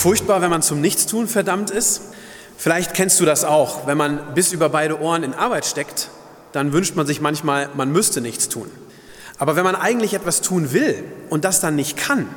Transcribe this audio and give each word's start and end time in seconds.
Furchtbar, 0.00 0.40
wenn 0.40 0.50
man 0.50 0.62
zum 0.62 0.80
Nichtstun 0.80 1.28
verdammt 1.28 1.70
ist? 1.70 2.00
Vielleicht 2.56 2.94
kennst 2.94 3.20
du 3.20 3.24
das 3.24 3.44
auch. 3.44 3.86
Wenn 3.86 3.98
man 3.98 4.34
bis 4.34 4.52
über 4.52 4.68
beide 4.68 5.00
Ohren 5.00 5.22
in 5.22 5.34
Arbeit 5.34 5.66
steckt, 5.66 6.08
dann 6.52 6.72
wünscht 6.72 6.96
man 6.96 7.06
sich 7.06 7.20
manchmal, 7.20 7.68
man 7.74 7.92
müsste 7.92 8.20
nichts 8.20 8.48
tun. 8.48 8.70
Aber 9.38 9.56
wenn 9.56 9.64
man 9.64 9.76
eigentlich 9.76 10.14
etwas 10.14 10.40
tun 10.40 10.72
will 10.72 11.04
und 11.28 11.44
das 11.44 11.60
dann 11.60 11.76
nicht 11.76 11.96
kann, 11.96 12.28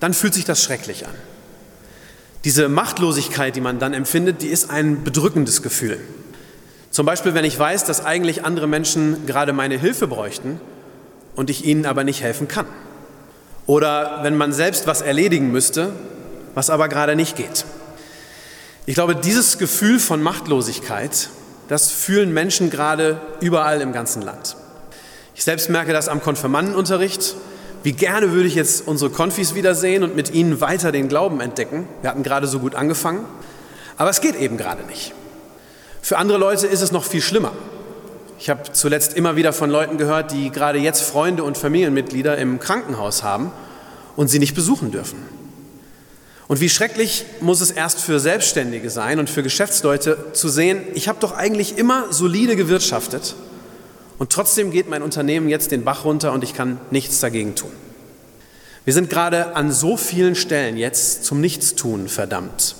dann 0.00 0.14
fühlt 0.14 0.34
sich 0.34 0.44
das 0.44 0.62
schrecklich 0.62 1.06
an. 1.06 1.14
Diese 2.44 2.68
Machtlosigkeit, 2.68 3.54
die 3.54 3.60
man 3.60 3.78
dann 3.78 3.92
empfindet, 3.92 4.42
die 4.42 4.48
ist 4.48 4.70
ein 4.70 5.04
bedrückendes 5.04 5.62
Gefühl. 5.62 5.98
Zum 6.90 7.06
Beispiel, 7.06 7.34
wenn 7.34 7.44
ich 7.44 7.58
weiß, 7.58 7.84
dass 7.84 8.04
eigentlich 8.04 8.44
andere 8.44 8.66
Menschen 8.66 9.26
gerade 9.26 9.52
meine 9.52 9.78
Hilfe 9.78 10.08
bräuchten 10.08 10.60
und 11.36 11.50
ich 11.50 11.64
ihnen 11.64 11.86
aber 11.86 12.02
nicht 12.02 12.22
helfen 12.22 12.48
kann. 12.48 12.66
Oder 13.66 14.20
wenn 14.22 14.36
man 14.36 14.52
selbst 14.52 14.86
was 14.86 15.00
erledigen 15.00 15.52
müsste 15.52 15.92
was 16.60 16.68
aber 16.68 16.88
gerade 16.88 17.16
nicht 17.16 17.36
geht. 17.36 17.64
Ich 18.84 18.94
glaube, 18.94 19.16
dieses 19.16 19.56
Gefühl 19.56 19.98
von 19.98 20.22
Machtlosigkeit, 20.22 21.30
das 21.68 21.90
fühlen 21.90 22.34
Menschen 22.34 22.68
gerade 22.68 23.18
überall 23.40 23.80
im 23.80 23.94
ganzen 23.94 24.20
Land. 24.20 24.56
Ich 25.34 25.42
selbst 25.42 25.70
merke 25.70 25.94
das 25.94 26.10
am 26.10 26.22
Konfirmandenunterricht. 26.22 27.34
Wie 27.82 27.92
gerne 27.92 28.32
würde 28.32 28.46
ich 28.46 28.56
jetzt 28.56 28.86
unsere 28.86 29.10
Konfis 29.10 29.54
wiedersehen 29.54 30.02
und 30.02 30.14
mit 30.14 30.34
ihnen 30.34 30.60
weiter 30.60 30.92
den 30.92 31.08
Glauben 31.08 31.40
entdecken. 31.40 31.88
Wir 32.02 32.10
hatten 32.10 32.24
gerade 32.24 32.46
so 32.46 32.58
gut 32.58 32.74
angefangen. 32.74 33.24
Aber 33.96 34.10
es 34.10 34.20
geht 34.20 34.34
eben 34.34 34.58
gerade 34.58 34.82
nicht. 34.82 35.14
Für 36.02 36.18
andere 36.18 36.36
Leute 36.36 36.66
ist 36.66 36.82
es 36.82 36.92
noch 36.92 37.04
viel 37.04 37.22
schlimmer. 37.22 37.52
Ich 38.38 38.50
habe 38.50 38.70
zuletzt 38.70 39.16
immer 39.16 39.34
wieder 39.34 39.54
von 39.54 39.70
Leuten 39.70 39.96
gehört, 39.96 40.30
die 40.30 40.50
gerade 40.50 40.78
jetzt 40.78 41.00
Freunde 41.00 41.42
und 41.42 41.56
Familienmitglieder 41.56 42.36
im 42.36 42.60
Krankenhaus 42.60 43.22
haben 43.22 43.50
und 44.14 44.28
sie 44.28 44.38
nicht 44.38 44.54
besuchen 44.54 44.90
dürfen. 44.90 45.39
Und 46.50 46.60
wie 46.60 46.68
schrecklich 46.68 47.26
muss 47.40 47.60
es 47.60 47.70
erst 47.70 48.00
für 48.00 48.18
Selbstständige 48.18 48.90
sein 48.90 49.20
und 49.20 49.30
für 49.30 49.44
Geschäftsleute 49.44 50.32
zu 50.32 50.48
sehen, 50.48 50.82
ich 50.94 51.06
habe 51.06 51.20
doch 51.20 51.30
eigentlich 51.30 51.78
immer 51.78 52.12
solide 52.12 52.56
gewirtschaftet 52.56 53.36
und 54.18 54.32
trotzdem 54.32 54.72
geht 54.72 54.88
mein 54.88 55.02
Unternehmen 55.02 55.48
jetzt 55.48 55.70
den 55.70 55.84
Bach 55.84 56.04
runter 56.04 56.32
und 56.32 56.42
ich 56.42 56.52
kann 56.52 56.80
nichts 56.90 57.20
dagegen 57.20 57.54
tun. 57.54 57.70
Wir 58.84 58.92
sind 58.92 59.10
gerade 59.10 59.54
an 59.54 59.70
so 59.70 59.96
vielen 59.96 60.34
Stellen 60.34 60.76
jetzt 60.76 61.24
zum 61.24 61.40
Nichtstun 61.40 62.08
verdammt. 62.08 62.74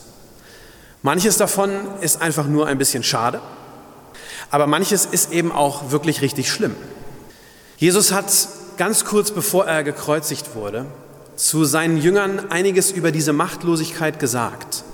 Manches 1.03 1.37
davon 1.37 1.71
ist 2.01 2.21
einfach 2.21 2.49
nur 2.49 2.67
ein 2.67 2.77
bisschen 2.77 3.05
schade, 3.05 3.41
aber 4.51 4.67
manches 4.67 5.07
ist 5.07 5.31
eben 5.31 5.53
auch 5.53 5.93
wirklich 5.93 6.23
richtig 6.23 6.51
schlimm. 6.51 6.75
Jesus 7.77 8.11
hat 8.11 8.33
ganz 8.79 9.05
kurz 9.05 9.31
bevor 9.31 9.67
er 9.67 9.85
gekreuzigt 9.85 10.57
wurde, 10.57 10.87
zu 11.41 11.65
seinen 11.65 11.97
Jüngern 11.97 12.51
einiges 12.51 12.91
über 12.91 13.13
diese 13.13 13.33
Machtlosigkeit 13.33 14.19
gesagt. 14.19 14.85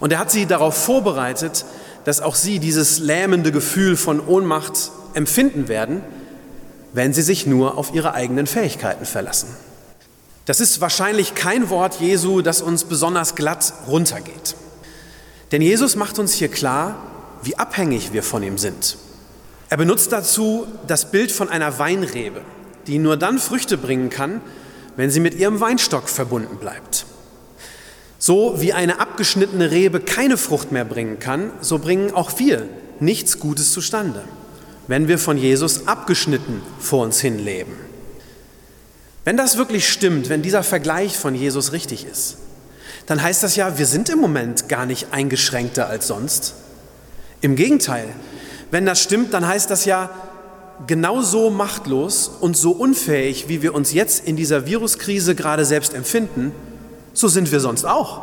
Und 0.00 0.12
er 0.12 0.18
hat 0.18 0.30
sie 0.30 0.46
darauf 0.46 0.74
vorbereitet, 0.74 1.66
dass 2.04 2.22
auch 2.22 2.34
sie 2.34 2.58
dieses 2.58 2.98
lähmende 2.98 3.52
Gefühl 3.52 3.98
von 3.98 4.18
Ohnmacht 4.26 4.92
empfinden 5.12 5.68
werden, 5.68 6.00
wenn 6.94 7.12
sie 7.12 7.20
sich 7.20 7.46
nur 7.46 7.76
auf 7.76 7.92
ihre 7.92 8.14
eigenen 8.14 8.46
Fähigkeiten 8.46 9.04
verlassen. 9.04 9.48
Das 10.46 10.60
ist 10.60 10.80
wahrscheinlich 10.80 11.34
kein 11.34 11.68
Wort 11.68 12.00
Jesu, 12.00 12.40
das 12.40 12.62
uns 12.62 12.84
besonders 12.84 13.34
glatt 13.34 13.74
runtergeht. 13.86 14.56
Denn 15.52 15.60
Jesus 15.60 15.96
macht 15.96 16.18
uns 16.18 16.32
hier 16.32 16.48
klar, 16.48 16.96
wie 17.42 17.58
abhängig 17.58 18.14
wir 18.14 18.22
von 18.22 18.42
ihm 18.42 18.56
sind. 18.56 18.96
Er 19.68 19.76
benutzt 19.76 20.12
dazu 20.12 20.66
das 20.86 21.10
Bild 21.10 21.30
von 21.30 21.50
einer 21.50 21.78
Weinrebe, 21.78 22.40
die 22.86 22.98
nur 22.98 23.18
dann 23.18 23.38
Früchte 23.38 23.76
bringen 23.76 24.08
kann, 24.08 24.40
wenn 24.96 25.10
sie 25.10 25.20
mit 25.20 25.34
ihrem 25.34 25.60
Weinstock 25.60 26.08
verbunden 26.08 26.56
bleibt. 26.56 27.06
So 28.18 28.60
wie 28.60 28.72
eine 28.72 29.00
abgeschnittene 29.00 29.70
Rebe 29.70 30.00
keine 30.00 30.36
Frucht 30.36 30.72
mehr 30.72 30.84
bringen 30.84 31.18
kann, 31.18 31.52
so 31.60 31.78
bringen 31.78 32.12
auch 32.12 32.38
wir 32.38 32.68
nichts 33.00 33.38
Gutes 33.38 33.72
zustande, 33.72 34.22
wenn 34.88 35.08
wir 35.08 35.18
von 35.18 35.38
Jesus 35.38 35.86
abgeschnitten 35.86 36.60
vor 36.78 37.04
uns 37.04 37.20
hin 37.20 37.38
leben. 37.38 37.72
Wenn 39.24 39.36
das 39.36 39.56
wirklich 39.56 39.88
stimmt, 39.88 40.28
wenn 40.28 40.42
dieser 40.42 40.62
Vergleich 40.62 41.16
von 41.16 41.34
Jesus 41.34 41.72
richtig 41.72 42.06
ist, 42.06 42.36
dann 43.06 43.22
heißt 43.22 43.42
das 43.42 43.56
ja, 43.56 43.78
wir 43.78 43.86
sind 43.86 44.08
im 44.08 44.18
Moment 44.18 44.68
gar 44.68 44.86
nicht 44.86 45.08
eingeschränkter 45.12 45.88
als 45.88 46.06
sonst. 46.06 46.54
Im 47.40 47.56
Gegenteil, 47.56 48.08
wenn 48.70 48.86
das 48.86 49.02
stimmt, 49.02 49.34
dann 49.34 49.46
heißt 49.46 49.70
das 49.70 49.84
ja, 49.84 50.10
genauso 50.86 51.50
machtlos 51.50 52.30
und 52.40 52.56
so 52.56 52.72
unfähig, 52.72 53.48
wie 53.48 53.62
wir 53.62 53.74
uns 53.74 53.92
jetzt 53.92 54.26
in 54.26 54.36
dieser 54.36 54.66
Viruskrise 54.66 55.34
gerade 55.34 55.64
selbst 55.64 55.94
empfinden, 55.94 56.52
so 57.12 57.28
sind 57.28 57.52
wir 57.52 57.60
sonst 57.60 57.84
auch. 57.84 58.22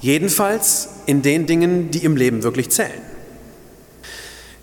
Jedenfalls 0.00 0.88
in 1.06 1.22
den 1.22 1.46
Dingen, 1.46 1.90
die 1.90 2.04
im 2.04 2.16
Leben 2.16 2.42
wirklich 2.42 2.70
zählen. 2.70 3.02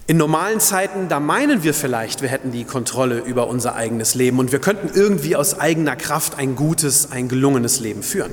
In 0.08 0.18
normalen 0.18 0.62
Zeiten, 0.62 1.10
da 1.10 1.20
meinen 1.20 1.64
wir 1.64 1.74
vielleicht, 1.74 2.22
wir 2.22 2.30
hätten 2.30 2.52
die 2.52 2.64
Kontrolle 2.64 3.20
über 3.20 3.48
unser 3.48 3.76
eigenes 3.76 4.16
Leben 4.16 4.40
und 4.40 4.54
wir 4.54 4.60
könnten 4.60 4.90
irgendwie 4.98 5.36
aus 5.36 5.60
eigener 5.60 5.98
Kraft 5.98 6.38
ein 6.38 6.56
gutes, 6.56 7.12
ein 7.12 7.28
gelungenes 7.28 7.82
Leben 7.82 8.04
führen. 8.04 8.32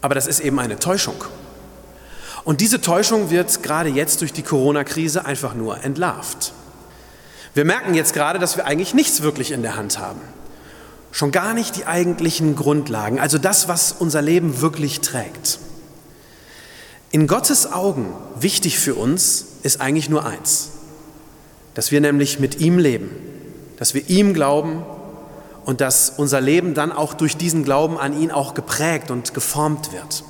Aber 0.00 0.14
das 0.14 0.28
ist 0.28 0.38
eben 0.38 0.60
eine 0.60 0.78
Täuschung. 0.78 1.16
Und 2.44 2.60
diese 2.60 2.80
Täuschung 2.80 3.30
wird 3.30 3.62
gerade 3.62 3.90
jetzt 3.90 4.20
durch 4.20 4.32
die 4.32 4.42
Corona-Krise 4.42 5.26
einfach 5.26 5.54
nur 5.54 5.82
entlarvt. 5.82 6.54
Wir 7.58 7.64
merken 7.64 7.94
jetzt 7.94 8.12
gerade, 8.12 8.38
dass 8.38 8.56
wir 8.56 8.66
eigentlich 8.66 8.94
nichts 8.94 9.22
wirklich 9.22 9.50
in 9.50 9.62
der 9.62 9.74
Hand 9.74 9.98
haben. 9.98 10.20
Schon 11.10 11.32
gar 11.32 11.54
nicht 11.54 11.74
die 11.74 11.86
eigentlichen 11.86 12.54
Grundlagen, 12.54 13.18
also 13.18 13.36
das, 13.36 13.66
was 13.66 13.90
unser 13.98 14.22
Leben 14.22 14.60
wirklich 14.60 15.00
trägt. 15.00 15.58
In 17.10 17.26
Gottes 17.26 17.72
Augen 17.72 18.14
wichtig 18.38 18.78
für 18.78 18.94
uns 18.94 19.44
ist 19.64 19.80
eigentlich 19.80 20.08
nur 20.08 20.24
eins, 20.24 20.68
dass 21.74 21.90
wir 21.90 22.00
nämlich 22.00 22.38
mit 22.38 22.60
ihm 22.60 22.78
leben, 22.78 23.10
dass 23.76 23.92
wir 23.92 24.08
ihm 24.08 24.34
glauben 24.34 24.84
und 25.64 25.80
dass 25.80 26.10
unser 26.10 26.40
Leben 26.40 26.74
dann 26.74 26.92
auch 26.92 27.12
durch 27.12 27.36
diesen 27.36 27.64
Glauben 27.64 27.98
an 27.98 28.16
ihn 28.16 28.30
auch 28.30 28.54
geprägt 28.54 29.10
und 29.10 29.34
geformt 29.34 29.90
wird. 29.92 30.22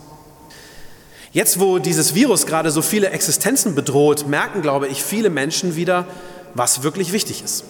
Jetzt, 1.33 1.61
wo 1.61 1.79
dieses 1.79 2.15
Virus 2.15 2.47
gerade 2.47 2.71
so 2.71 2.81
viele 2.81 3.11
Existenzen 3.11 3.75
bedroht, 3.75 4.27
merken, 4.29 4.63
glaube 4.63 4.89
ich, 4.89 5.03
viele 5.05 5.29
Menschen 5.29 5.77
wieder, 5.77 6.07
was 6.55 6.83
wirklich 6.83 7.13
wichtig 7.13 7.43
ist. 7.43 7.65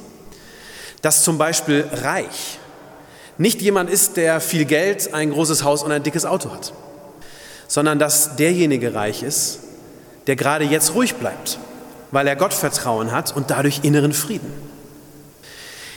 Dass 1.03 1.25
zum 1.25 1.39
Beispiel 1.39 1.89
reich 1.93 2.59
nicht 3.39 3.63
jemand 3.63 3.89
ist, 3.89 4.17
der 4.17 4.41
viel 4.41 4.65
Geld, 4.65 5.15
ein 5.15 5.31
großes 5.31 5.63
Haus 5.63 5.83
und 5.83 5.93
ein 5.93 6.03
dickes 6.03 6.27
Auto 6.27 6.51
hat, 6.51 6.73
sondern 7.69 7.99
dass 7.99 8.37
derjenige 8.37 8.95
reich 8.95 9.23
ist, 9.23 9.61
der 10.27 10.35
gerade 10.37 10.65
jetzt 10.65 10.95
ruhig 10.95 11.15
bleibt, 11.15 11.59
weil 12.11 12.27
er 12.27 12.35
Gott 12.37 12.53
Vertrauen 12.53 13.13
hat 13.13 13.35
und 13.35 13.51
dadurch 13.51 13.81
inneren 13.85 14.13
Frieden. 14.13 14.53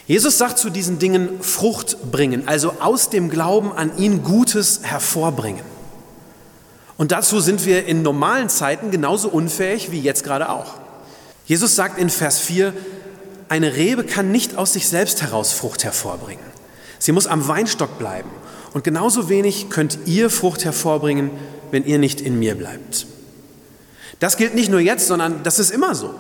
Jesus 0.06 0.38
sagt 0.38 0.58
zu 0.60 0.70
diesen 0.70 1.00
Dingen 1.00 1.42
Frucht 1.42 2.12
bringen, 2.12 2.48
also 2.48 2.76
aus 2.80 3.10
dem 3.10 3.30
Glauben 3.30 3.72
an 3.72 3.98
ihn 3.98 4.24
Gutes 4.24 4.82
hervorbringen. 4.84 5.64
Und 6.98 7.12
dazu 7.12 7.40
sind 7.40 7.66
wir 7.66 7.86
in 7.86 8.04
normalen 8.04 8.50
Zeiten 8.50 8.92
genauso 8.92 9.30
unfähig 9.30 9.92
wie 9.92 10.02
jetzt 10.02 10.24
gerade 10.24 10.50
auch. 10.50 10.81
Jesus 11.52 11.76
sagt 11.76 12.00
in 12.00 12.10
Vers 12.10 12.40
4, 12.40 12.74
eine 13.50 13.76
Rebe 13.76 14.06
kann 14.06 14.32
nicht 14.32 14.56
aus 14.56 14.72
sich 14.72 14.88
selbst 14.88 15.22
heraus 15.22 15.52
Frucht 15.52 15.84
hervorbringen. 15.84 16.46
Sie 16.98 17.12
muss 17.12 17.28
am 17.28 17.46
Weinstock 17.46 18.00
bleiben. 18.00 18.30
Und 18.72 18.86
genauso 18.86 19.28
wenig 19.28 19.70
könnt 19.70 20.00
ihr 20.06 20.30
Frucht 20.30 20.64
hervorbringen, 20.64 21.30
wenn 21.70 21.84
ihr 21.84 22.00
nicht 22.00 22.22
in 22.22 22.40
mir 22.40 22.56
bleibt. 22.56 23.06
Das 24.22 24.38
gilt 24.38 24.56
nicht 24.56 24.72
nur 24.72 24.80
jetzt, 24.80 25.08
sondern 25.08 25.44
das 25.44 25.60
ist 25.60 25.72
immer 25.72 25.94
so. 25.94 26.16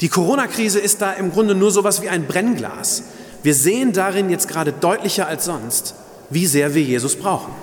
Die 0.00 0.08
Corona-Krise 0.08 0.80
ist 0.80 1.00
da 1.00 1.12
im 1.12 1.30
Grunde 1.30 1.54
nur 1.54 1.70
so 1.70 1.78
etwas 1.78 2.02
wie 2.02 2.08
ein 2.08 2.26
Brennglas. 2.26 3.04
Wir 3.44 3.54
sehen 3.54 3.92
darin 3.92 4.30
jetzt 4.30 4.48
gerade 4.48 4.72
deutlicher 4.72 5.28
als 5.28 5.44
sonst, 5.44 5.94
wie 6.28 6.46
sehr 6.46 6.74
wir 6.74 6.82
Jesus 6.82 7.14
brauchen. 7.14 7.54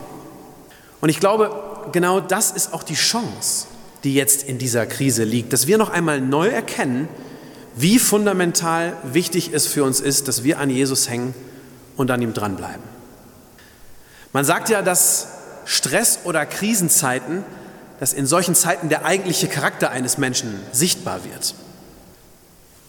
Und 1.01 1.09
ich 1.09 1.19
glaube, 1.19 1.51
genau 1.91 2.21
das 2.21 2.51
ist 2.51 2.73
auch 2.73 2.83
die 2.83 2.93
Chance, 2.93 3.67
die 4.05 4.13
jetzt 4.13 4.43
in 4.43 4.59
dieser 4.59 4.85
Krise 4.85 5.23
liegt, 5.23 5.51
dass 5.51 5.67
wir 5.67 5.77
noch 5.77 5.89
einmal 5.89 6.21
neu 6.21 6.47
erkennen, 6.47 7.09
wie 7.75 7.99
fundamental 7.99 8.95
wichtig 9.03 9.51
es 9.51 9.67
für 9.67 9.83
uns 9.83 9.99
ist, 9.99 10.27
dass 10.27 10.43
wir 10.43 10.59
an 10.59 10.69
Jesus 10.69 11.09
hängen 11.09 11.33
und 11.97 12.11
an 12.11 12.21
ihm 12.21 12.33
dranbleiben. 12.33 12.83
Man 14.31 14.45
sagt 14.45 14.69
ja, 14.69 14.81
dass 14.81 15.27
Stress- 15.65 16.19
oder 16.23 16.45
Krisenzeiten, 16.45 17.43
dass 17.99 18.13
in 18.13 18.27
solchen 18.27 18.53
Zeiten 18.53 18.89
der 18.89 19.05
eigentliche 19.05 19.47
Charakter 19.47 19.89
eines 19.89 20.17
Menschen 20.17 20.59
sichtbar 20.71 21.25
wird. 21.25 21.55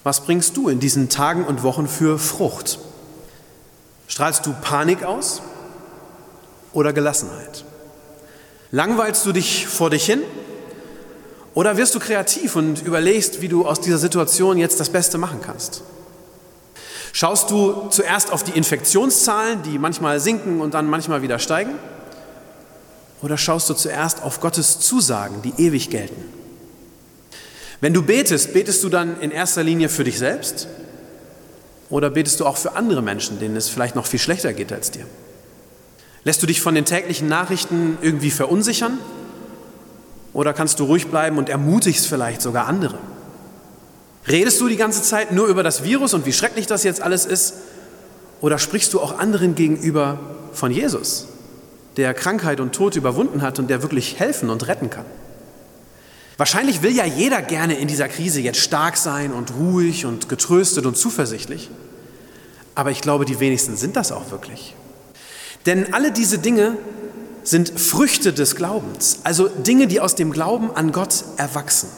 Was 0.04 0.20
bringst 0.20 0.56
du 0.56 0.68
in 0.68 0.80
diesen 0.80 1.08
Tagen 1.08 1.44
und 1.44 1.62
Wochen 1.62 1.88
für 1.88 2.18
Frucht? 2.18 2.78
Strahlst 4.06 4.44
du 4.44 4.52
Panik 4.52 5.02
aus 5.02 5.40
oder 6.72 6.92
Gelassenheit? 6.92 7.64
Langweilst 8.70 9.24
du 9.24 9.32
dich 9.32 9.66
vor 9.66 9.88
dich 9.88 10.04
hin 10.04 10.22
oder 11.56 11.78
wirst 11.78 11.94
du 11.94 12.00
kreativ 12.00 12.54
und 12.54 12.82
überlegst, 12.82 13.40
wie 13.40 13.48
du 13.48 13.66
aus 13.66 13.80
dieser 13.80 13.96
Situation 13.96 14.58
jetzt 14.58 14.78
das 14.78 14.90
Beste 14.90 15.16
machen 15.16 15.40
kannst? 15.40 15.80
Schaust 17.14 17.50
du 17.50 17.88
zuerst 17.88 18.30
auf 18.30 18.44
die 18.44 18.50
Infektionszahlen, 18.50 19.62
die 19.62 19.78
manchmal 19.78 20.20
sinken 20.20 20.60
und 20.60 20.74
dann 20.74 20.86
manchmal 20.86 21.22
wieder 21.22 21.38
steigen? 21.38 21.72
Oder 23.22 23.38
schaust 23.38 23.70
du 23.70 23.74
zuerst 23.74 24.22
auf 24.22 24.40
Gottes 24.40 24.80
Zusagen, 24.80 25.40
die 25.40 25.54
ewig 25.56 25.88
gelten? 25.88 26.22
Wenn 27.80 27.94
du 27.94 28.02
betest, 28.02 28.52
betest 28.52 28.84
du 28.84 28.90
dann 28.90 29.18
in 29.22 29.30
erster 29.30 29.62
Linie 29.62 29.88
für 29.88 30.04
dich 30.04 30.18
selbst? 30.18 30.68
Oder 31.88 32.10
betest 32.10 32.38
du 32.38 32.44
auch 32.44 32.58
für 32.58 32.76
andere 32.76 33.00
Menschen, 33.00 33.40
denen 33.40 33.56
es 33.56 33.70
vielleicht 33.70 33.94
noch 33.94 34.04
viel 34.04 34.20
schlechter 34.20 34.52
geht 34.52 34.74
als 34.74 34.90
dir? 34.90 35.06
Lässt 36.24 36.42
du 36.42 36.46
dich 36.46 36.60
von 36.60 36.74
den 36.74 36.84
täglichen 36.84 37.28
Nachrichten 37.28 37.96
irgendwie 38.02 38.30
verunsichern? 38.30 38.98
Oder 40.36 40.52
kannst 40.52 40.80
du 40.80 40.84
ruhig 40.84 41.06
bleiben 41.06 41.38
und 41.38 41.48
ermutigst 41.48 42.06
vielleicht 42.06 42.42
sogar 42.42 42.66
andere? 42.66 42.98
Redest 44.28 44.60
du 44.60 44.68
die 44.68 44.76
ganze 44.76 45.00
Zeit 45.00 45.32
nur 45.32 45.46
über 45.46 45.62
das 45.62 45.82
Virus 45.82 46.12
und 46.12 46.26
wie 46.26 46.32
schrecklich 46.34 46.66
das 46.66 46.84
jetzt 46.84 47.00
alles 47.00 47.24
ist? 47.24 47.54
Oder 48.42 48.58
sprichst 48.58 48.92
du 48.92 49.00
auch 49.00 49.18
anderen 49.18 49.54
gegenüber 49.54 50.18
von 50.52 50.70
Jesus, 50.70 51.26
der 51.96 52.12
Krankheit 52.12 52.60
und 52.60 52.74
Tod 52.74 52.96
überwunden 52.96 53.40
hat 53.40 53.58
und 53.58 53.70
der 53.70 53.80
wirklich 53.80 54.20
helfen 54.20 54.50
und 54.50 54.68
retten 54.68 54.90
kann? 54.90 55.06
Wahrscheinlich 56.36 56.82
will 56.82 56.94
ja 56.94 57.06
jeder 57.06 57.40
gerne 57.40 57.78
in 57.78 57.88
dieser 57.88 58.08
Krise 58.08 58.42
jetzt 58.42 58.60
stark 58.60 58.98
sein 58.98 59.32
und 59.32 59.54
ruhig 59.54 60.04
und 60.04 60.28
getröstet 60.28 60.84
und 60.84 60.98
zuversichtlich. 60.98 61.70
Aber 62.74 62.90
ich 62.90 63.00
glaube, 63.00 63.24
die 63.24 63.40
wenigsten 63.40 63.78
sind 63.78 63.96
das 63.96 64.12
auch 64.12 64.30
wirklich. 64.30 64.74
Denn 65.64 65.94
alle 65.94 66.12
diese 66.12 66.38
Dinge 66.38 66.76
sind 67.46 67.78
Früchte 67.78 68.32
des 68.32 68.56
Glaubens, 68.56 69.20
also 69.22 69.48
Dinge, 69.48 69.86
die 69.86 70.00
aus 70.00 70.16
dem 70.16 70.32
Glauben 70.32 70.70
an 70.74 70.90
Gott 70.90 71.24
erwachsen. 71.36 71.88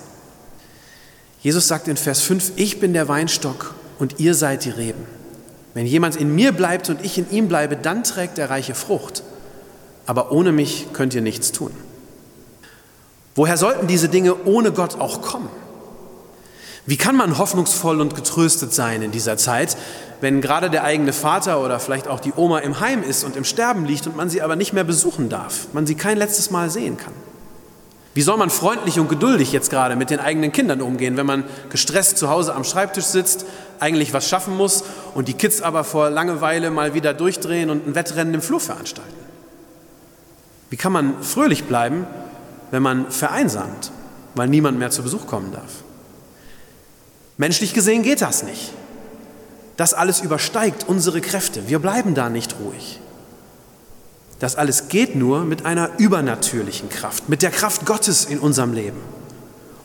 Jesus 1.41 1.69
sagt 1.69 1.89
in 1.89 1.97
Vers 1.97 2.21
5, 2.21 2.53
ich 2.57 2.81
bin 2.81 2.93
der 2.93 3.09
Weinstock 3.09 3.75
und 3.99 4.21
ihr 4.21 4.35
seid 4.35 4.65
die 4.65 4.71
Reben. 4.71 5.07
Wenn 5.73 5.87
jemand 5.87 6.17
in 6.17 6.35
mir 6.35 6.53
bleibt 6.53 6.91
und 6.91 7.05
ich 7.05 7.17
in 7.17 7.31
ihm 7.31 7.49
bleibe, 7.49 7.77
dann 7.77 8.05
trägt 8.05 8.39
er 8.39 8.51
reiche 8.51 8.75
Frucht. 8.75 9.23
Aber 10.07 10.33
ohne 10.33 10.53
mich 10.53 10.89
könnt 10.93 11.15
ihr 11.15 11.23
nichts 11.23 11.53
tun. 11.53 11.71
Woher 13.35 13.57
sollten 13.57 13.87
diese 13.87 14.09
Dinge 14.09 14.45
ohne 14.45 14.73
Gott 14.73 15.01
auch 15.01 15.23
kommen? 15.23 15.49
Wie 16.89 16.97
kann 16.97 17.17
man 17.17 17.37
hoffnungsvoll 17.37 18.01
und 18.01 18.15
getröstet 18.15 18.73
sein 18.73 19.03
in 19.03 19.11
dieser 19.11 19.37
Zeit, 19.37 19.77
wenn 20.23 20.41
gerade 20.41 20.71
der 20.71 20.85
eigene 20.85 21.13
Vater 21.13 21.63
oder 21.63 21.81
vielleicht 21.81 22.09
auch 22.09 22.19
die 22.19 22.33
Oma 22.35 22.61
im 22.61 22.81
Heim 22.81 23.03
ist 23.03 23.25
und 23.25 23.37
im 23.37 23.45
Sterben 23.45 23.85
liegt 23.85 24.07
und 24.07 24.17
man 24.17 24.31
sie 24.31 24.41
aber 24.41 24.57
nicht 24.57 24.73
mehr 24.73 24.85
besuchen 24.85 25.29
darf, 25.29 25.67
man 25.75 25.87
sie 25.87 25.97
kein 25.97 26.17
letztes 26.17 26.51
Mal 26.51 26.71
sehen 26.71 26.97
kann? 26.97 27.13
Wie 28.15 28.23
soll 28.23 28.39
man 28.39 28.49
freundlich 28.49 28.99
und 28.99 29.11
geduldig 29.11 29.53
jetzt 29.53 29.69
gerade 29.69 29.97
mit 29.97 30.09
den 30.09 30.19
eigenen 30.19 30.51
Kindern 30.51 30.81
umgehen, 30.81 31.19
wenn 31.19 31.27
man 31.27 31.45
gestresst 31.69 32.17
zu 32.17 32.31
Hause 32.31 32.55
am 32.55 32.65
Schreibtisch 32.65 33.05
sitzt, 33.05 33.45
eigentlich 33.81 34.15
was 34.15 34.27
schaffen 34.27 34.57
muss 34.57 34.83
und 35.13 35.29
die 35.29 35.35
Kids 35.35 35.61
aber 35.61 35.85
vor 35.85 36.09
Langeweile 36.09 36.71
mal 36.71 36.95
wieder 36.95 37.13
durchdrehen 37.13 37.69
und 37.69 37.87
ein 37.87 37.97
Wettrennen 37.97 38.33
im 38.33 38.41
Flur 38.41 38.61
veranstalten? 38.61 39.13
Wie 40.71 40.79
kann 40.79 40.93
man 40.93 41.23
fröhlich 41.23 41.65
bleiben, 41.65 42.07
wenn 42.71 42.83
man 42.83 43.11
vereinsamt, 43.11 43.93
weil 44.35 44.49
niemand 44.49 44.79
mehr 44.79 44.91
zu 44.91 45.03
Besuch 45.03 45.27
kommen 45.27 45.53
darf. 45.53 45.85
Menschlich 47.39 47.73
gesehen 47.73 48.03
geht 48.03 48.21
das 48.21 48.43
nicht. 48.43 48.73
Das 49.77 49.95
alles 49.95 50.21
übersteigt 50.21 50.87
unsere 50.89 51.21
Kräfte. 51.21 51.69
Wir 51.69 51.79
bleiben 51.79 52.15
da 52.15 52.29
nicht 52.29 52.57
ruhig. 52.61 53.01
Das 54.41 54.57
alles 54.57 54.89
geht 54.89 55.15
nur 55.15 55.45
mit 55.45 55.65
einer 55.65 55.91
übernatürlichen 55.99 56.89
Kraft, 56.89 57.29
mit 57.29 57.43
der 57.43 57.51
Kraft 57.51 57.87
Gottes 57.87 58.25
in 58.25 58.41
unserem 58.41 58.73
Leben. 58.73 59.01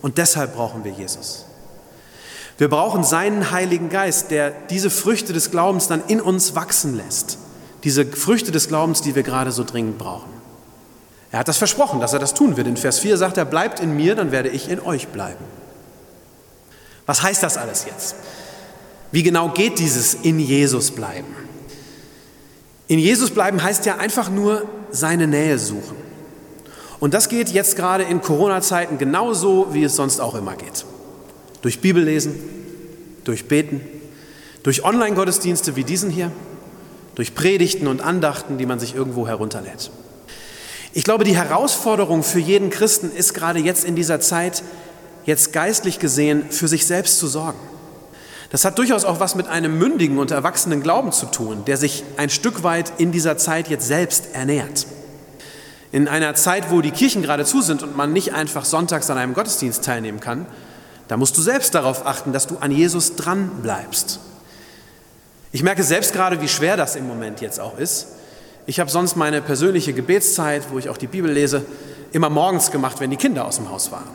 Und 0.02 0.18
deshalb 0.18 0.56
brauchen 0.56 0.84
wir 0.84 0.92
Jesus. 0.92 1.46
Wir 2.58 2.70
brauchen 2.70 3.04
seinen 3.04 3.52
Heiligen 3.52 3.90
Geist, 3.90 4.32
der 4.32 4.52
diese 4.70 4.90
Früchte 4.90 5.32
des 5.32 5.52
Glaubens 5.52 5.88
dann 5.88 6.04
in 6.08 6.22
uns 6.22 6.56
wachsen 6.56 6.98
lässt. 6.98 7.38
Diese 7.84 8.06
Früchte 8.06 8.52
des 8.52 8.68
Glaubens, 8.68 9.02
die 9.02 9.16
wir 9.16 9.24
gerade 9.24 9.52
so 9.52 9.64
dringend 9.64 10.00
brauchen. 10.00 10.30
Er 11.32 11.40
hat 11.40 11.48
das 11.48 11.58
versprochen, 11.58 12.00
dass 12.00 12.14
er 12.14 12.20
das 12.20 12.34
tun 12.34 12.58
wird. 12.58 12.68
In 12.68 12.78
Vers 12.78 13.00
4 13.00 13.18
sagt 13.18 13.38
er, 13.38 13.46
bleibt 13.46 13.80
in 13.80 13.96
mir, 13.96 14.16
dann 14.16 14.32
werde 14.32 14.50
ich 14.50 14.70
in 14.70 14.80
euch 14.80 15.08
bleiben. 15.08 15.44
Was 17.06 17.22
heißt 17.22 17.44
das 17.44 17.58
alles 17.58 17.86
jetzt? 17.86 18.16
Wie 19.12 19.24
genau 19.24 19.50
geht 19.50 19.80
dieses 19.80 20.16
in 20.16 20.40
Jesus 20.40 20.92
bleiben? 20.92 21.36
In 22.88 23.00
Jesus 23.00 23.32
bleiben 23.32 23.62
heißt 23.62 23.86
ja 23.86 23.98
einfach 23.98 24.30
nur 24.30 24.68
seine 24.92 25.28
Nähe 25.28 25.60
suchen. 25.60 25.98
Und 27.00 27.14
das 27.14 27.30
geht 27.30 27.50
jetzt 27.50 27.76
gerade 27.76 28.04
in 28.04 28.22
Corona-Zeiten 28.22 28.98
genauso, 28.98 29.68
wie 29.72 29.84
es 29.84 29.96
sonst 29.96 30.20
auch 30.20 30.36
immer 30.36 30.56
geht. 30.56 30.86
Durch 31.62 31.82
Bibellesen, 31.82 32.36
durch 33.24 33.48
Beten, 33.48 33.82
durch 34.64 34.84
Online-Gottesdienste 34.84 35.76
wie 35.76 35.84
diesen 35.84 36.10
hier, 36.10 36.32
durch 37.16 37.36
Predigten 37.36 37.88
und 37.88 38.02
Andachten, 38.02 38.58
die 38.58 38.66
man 38.66 38.80
sich 38.80 38.96
irgendwo 38.96 39.28
herunterlädt. 39.28 39.92
Ich 40.94 41.04
glaube, 41.04 41.24
die 41.24 41.36
Herausforderung 41.36 42.24
für 42.24 42.40
jeden 42.40 42.70
Christen 42.70 43.12
ist 43.12 43.34
gerade 43.34 43.60
jetzt 43.60 43.84
in 43.84 43.96
dieser 43.96 44.20
Zeit, 44.20 44.64
jetzt 45.26 45.54
geistlich 45.54 46.00
gesehen, 46.00 46.50
für 46.50 46.68
sich 46.68 46.86
selbst 46.86 47.20
zu 47.20 47.28
sorgen. 47.28 47.60
Das 48.54 48.66
hat 48.66 48.78
durchaus 48.78 49.04
auch 49.04 49.20
was 49.20 49.34
mit 49.34 49.48
einem 49.48 49.80
mündigen 49.80 50.20
und 50.20 50.30
erwachsenen 50.30 50.84
Glauben 50.84 51.12
zu 51.12 51.26
tun, 51.26 51.66
der 51.66 51.78
sich 51.78 52.04
ein 52.18 52.30
Stück 52.30 52.64
weit 52.64 52.94
in 53.00 53.12
dieser 53.12 53.36
Zeit 53.38 53.68
jetzt 53.68 53.88
selbst 53.88 54.34
ernährt. 54.34 54.86
In 55.92 56.08
einer 56.08 56.36
Zeit, 56.36 56.70
wo 56.70 56.82
die 56.82 56.92
Kirchen 56.92 57.24
gerade 57.24 57.46
zu 57.46 57.62
sind 57.62 57.82
und 57.82 57.98
man 57.98 58.14
nicht 58.14 58.34
einfach 58.34 58.66
sonntags 58.66 59.10
an 59.10 59.18
einem 59.18 59.34
Gottesdienst 59.34 59.84
teilnehmen 59.84 60.20
kann, 60.20 60.46
da 61.08 61.18
musst 61.18 61.36
du 61.38 61.42
selbst 61.42 61.74
darauf 61.74 62.06
achten, 62.06 62.32
dass 62.32 62.48
du 62.48 62.58
an 62.58 62.72
Jesus 62.72 63.16
dran 63.16 63.50
bleibst. 63.62 64.20
Ich 65.52 65.64
merke 65.64 65.84
selbst 65.84 66.14
gerade, 66.14 66.42
wie 66.42 66.48
schwer 66.48 66.78
das 66.78 66.96
im 66.96 67.08
Moment 67.08 67.42
jetzt 67.42 67.60
auch 67.60 67.78
ist. 67.78 68.08
Ich 68.66 68.80
habe 68.80 68.90
sonst 68.90 69.16
meine 69.16 69.42
persönliche 69.42 69.94
Gebetszeit, 69.94 70.64
wo 70.72 70.80
ich 70.80 70.90
auch 70.90 70.98
die 70.98 71.08
Bibel 71.08 71.32
lese, 71.32 71.66
immer 72.12 72.30
morgens 72.30 72.72
gemacht, 72.72 73.00
wenn 73.00 73.10
die 73.10 73.18
Kinder 73.18 73.46
aus 73.46 73.58
dem 73.58 73.70
Haus 73.70 73.92
waren. 73.92 74.10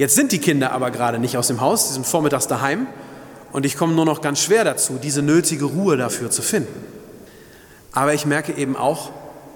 Jetzt 0.00 0.14
sind 0.14 0.32
die 0.32 0.38
Kinder 0.38 0.72
aber 0.72 0.90
gerade 0.90 1.18
nicht 1.18 1.36
aus 1.36 1.48
dem 1.48 1.60
Haus, 1.60 1.88
sie 1.88 1.92
sind 1.92 2.06
vormittags 2.06 2.46
daheim 2.46 2.86
und 3.52 3.66
ich 3.66 3.76
komme 3.76 3.92
nur 3.92 4.06
noch 4.06 4.22
ganz 4.22 4.40
schwer 4.40 4.64
dazu, 4.64 4.94
diese 4.94 5.20
nötige 5.20 5.66
Ruhe 5.66 5.98
dafür 5.98 6.30
zu 6.30 6.40
finden. 6.40 6.82
Aber 7.92 8.14
ich 8.14 8.24
merke 8.24 8.54
eben 8.54 8.78
auch, 8.78 9.10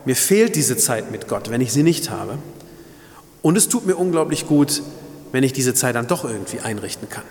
mir 0.04 0.14
fehlt 0.14 0.54
diese 0.54 0.76
Zeit 0.76 1.10
mit 1.10 1.28
Gott, 1.28 1.48
wenn 1.48 1.62
ich 1.62 1.72
sie 1.72 1.82
nicht 1.82 2.10
habe. 2.10 2.36
Und 3.40 3.56
es 3.56 3.70
tut 3.70 3.86
mir 3.86 3.96
unglaublich 3.96 4.46
gut, 4.46 4.82
wenn 5.32 5.44
ich 5.44 5.54
diese 5.54 5.72
Zeit 5.72 5.94
dann 5.94 6.08
doch 6.08 6.26
irgendwie 6.26 6.60
einrichten 6.60 7.08
kann. 7.08 7.24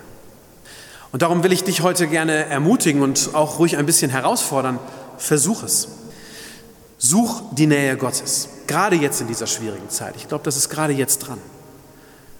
Und 1.12 1.22
darum 1.22 1.43
will 1.43 1.51
ich 1.51 1.63
dich 1.63 1.84
heute 1.84 2.08
gerne 2.08 2.48
ermutigen 2.48 3.03
und 3.03 3.29
auch 3.34 3.60
ruhig 3.60 3.77
ein 3.77 3.86
bisschen 3.86 4.10
herausfordern, 4.10 4.79
versuch 5.20 5.62
es. 5.62 5.88
Such 6.98 7.43
die 7.51 7.67
Nähe 7.67 7.96
Gottes, 7.96 8.50
gerade 8.65 8.96
jetzt 8.96 9.22
in 9.22 9.27
dieser 9.27 9.46
schwierigen 9.46 9.91
Zeit. 9.91 10.15
Ich 10.17 10.27
glaube, 10.27 10.46
das 10.46 10.58
ist 10.58 10.70
gerade 10.70 10.93
jetzt 10.93 11.20
dran. 11.20 11.38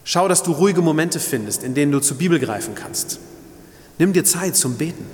Schau, 0.03 0.27
dass 0.27 0.43
du 0.43 0.51
ruhige 0.51 0.81
Momente 0.81 1.19
findest, 1.19 1.63
in 1.63 1.74
denen 1.74 1.91
du 1.91 2.00
zur 2.00 2.17
Bibel 2.17 2.39
greifen 2.39 2.75
kannst. 2.75 3.19
Nimm 4.00 4.13
dir 4.13 4.25
Zeit 4.25 4.55
zum 4.55 4.75
Beten. 4.75 5.05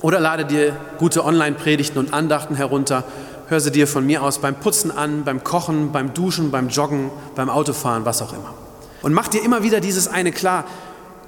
Oder 0.00 0.20
lade 0.20 0.44
dir 0.44 0.76
gute 0.98 1.24
Online-Predigten 1.24 1.98
und 1.98 2.14
Andachten 2.14 2.54
herunter. 2.54 3.04
Hör 3.48 3.60
sie 3.60 3.70
dir 3.70 3.86
von 3.86 4.06
mir 4.06 4.22
aus 4.22 4.38
beim 4.38 4.54
Putzen 4.54 4.90
an, 4.90 5.24
beim 5.24 5.44
Kochen, 5.44 5.92
beim 5.92 6.14
Duschen, 6.14 6.50
beim 6.50 6.68
Joggen, 6.68 7.10
beim 7.34 7.50
Autofahren, 7.50 8.04
was 8.04 8.22
auch 8.22 8.32
immer. 8.32 8.54
Und 9.02 9.12
mach 9.12 9.28
dir 9.28 9.42
immer 9.42 9.62
wieder 9.62 9.80
dieses 9.80 10.08
eine 10.08 10.32
klar. 10.32 10.64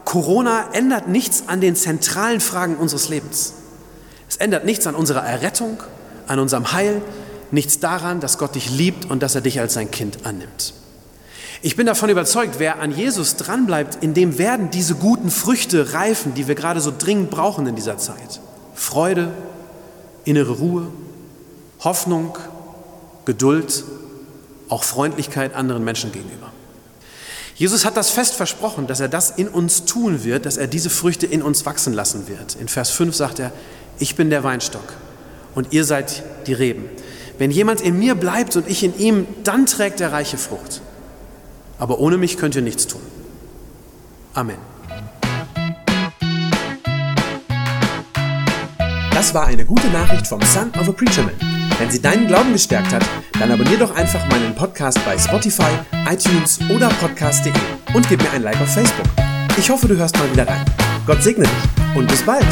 Corona 0.04 0.72
ändert 0.72 1.08
nichts 1.08 1.44
an 1.46 1.60
den 1.60 1.76
zentralen 1.76 2.40
Fragen 2.40 2.76
unseres 2.76 3.08
Lebens. 3.08 3.54
Es 4.28 4.36
ändert 4.36 4.64
nichts 4.64 4.86
an 4.86 4.94
unserer 4.94 5.22
Errettung, 5.22 5.82
an 6.26 6.38
unserem 6.38 6.72
Heil, 6.72 7.02
nichts 7.50 7.78
daran, 7.80 8.20
dass 8.20 8.38
Gott 8.38 8.54
dich 8.54 8.70
liebt 8.70 9.10
und 9.10 9.22
dass 9.22 9.34
er 9.34 9.40
dich 9.40 9.60
als 9.60 9.74
sein 9.74 9.90
Kind 9.90 10.24
annimmt. 10.24 10.74
Ich 11.60 11.74
bin 11.74 11.86
davon 11.86 12.08
überzeugt, 12.08 12.56
wer 12.58 12.80
an 12.80 12.96
Jesus 12.96 13.36
dranbleibt, 13.36 13.98
in 14.02 14.14
dem 14.14 14.38
werden 14.38 14.70
diese 14.70 14.94
guten 14.94 15.30
Früchte 15.30 15.92
reifen, 15.92 16.34
die 16.34 16.46
wir 16.46 16.54
gerade 16.54 16.80
so 16.80 16.92
dringend 16.96 17.30
brauchen 17.30 17.66
in 17.66 17.74
dieser 17.74 17.98
Zeit. 17.98 18.40
Freude, 18.74 19.32
innere 20.24 20.52
Ruhe, 20.52 20.86
Hoffnung, 21.80 22.38
Geduld, 23.24 23.84
auch 24.68 24.84
Freundlichkeit 24.84 25.54
anderen 25.54 25.84
Menschen 25.84 26.12
gegenüber. 26.12 26.52
Jesus 27.56 27.84
hat 27.84 27.96
das 27.96 28.10
fest 28.10 28.34
versprochen, 28.34 28.86
dass 28.86 29.00
er 29.00 29.08
das 29.08 29.30
in 29.32 29.48
uns 29.48 29.84
tun 29.84 30.22
wird, 30.22 30.46
dass 30.46 30.58
er 30.58 30.68
diese 30.68 30.90
Früchte 30.90 31.26
in 31.26 31.42
uns 31.42 31.66
wachsen 31.66 31.92
lassen 31.92 32.28
wird. 32.28 32.54
In 32.54 32.68
Vers 32.68 32.90
5 32.90 33.16
sagt 33.16 33.40
er, 33.40 33.50
ich 33.98 34.14
bin 34.14 34.30
der 34.30 34.44
Weinstock 34.44 34.94
und 35.56 35.72
ihr 35.72 35.84
seid 35.84 36.22
die 36.46 36.52
Reben. 36.52 36.84
Wenn 37.36 37.50
jemand 37.50 37.80
in 37.80 37.98
mir 37.98 38.14
bleibt 38.14 38.54
und 38.54 38.68
ich 38.68 38.84
in 38.84 38.96
ihm, 38.96 39.26
dann 39.42 39.66
trägt 39.66 40.00
er 40.00 40.12
reiche 40.12 40.38
Frucht. 40.38 40.82
Aber 41.78 41.98
ohne 42.00 42.16
mich 42.16 42.36
könnt 42.36 42.56
ihr 42.56 42.62
nichts 42.62 42.86
tun. 42.86 43.00
Amen. 44.34 44.58
Das 49.12 49.34
war 49.34 49.46
eine 49.46 49.64
gute 49.64 49.88
Nachricht 49.88 50.26
vom 50.26 50.40
Son 50.42 50.70
of 50.78 50.88
a 50.88 50.92
Preacher 50.92 51.22
Man. 51.22 51.34
Wenn 51.78 51.90
sie 51.90 52.00
deinen 52.00 52.26
Glauben 52.26 52.52
gestärkt 52.52 52.92
hat, 52.92 53.04
dann 53.38 53.50
abonnier 53.50 53.78
doch 53.78 53.94
einfach 53.94 54.24
meinen 54.28 54.54
Podcast 54.54 55.04
bei 55.04 55.18
Spotify, 55.18 55.70
iTunes 56.08 56.58
oder 56.70 56.88
podcast.de 56.88 57.52
und 57.94 58.08
gib 58.08 58.22
mir 58.22 58.30
ein 58.30 58.42
Like 58.42 58.60
auf 58.60 58.72
Facebook. 58.72 59.06
Ich 59.56 59.70
hoffe, 59.70 59.88
du 59.88 59.96
hörst 59.96 60.16
mal 60.18 60.30
wieder 60.32 60.46
rein. 60.46 60.64
Gott 61.06 61.22
segne 61.22 61.44
dich 61.44 61.96
und 61.96 62.08
bis 62.08 62.22
bald. 62.22 62.46